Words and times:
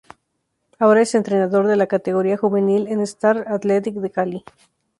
Ahora 0.79 1.01
Es 1.03 1.13
entrenador 1.13 1.67
de 1.67 1.75
la 1.75 1.85
categoría 1.85 2.35
juvenil 2.35 2.87
en 2.87 3.01
Star 3.01 3.45
Athletic 3.47 3.93
de 3.97 4.09
cali. 4.09 4.43